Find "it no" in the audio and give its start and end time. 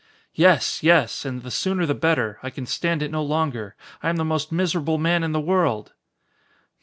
3.03-3.21